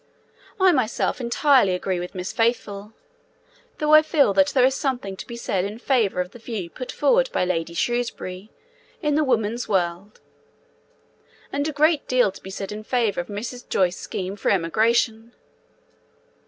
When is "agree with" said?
1.75-2.15